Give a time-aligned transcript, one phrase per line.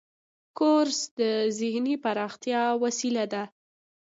[0.59, 1.21] کورس د
[1.59, 3.43] ذهني پراختیا وسیله ده.